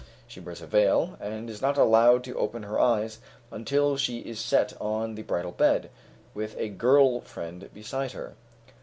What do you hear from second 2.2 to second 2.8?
to open her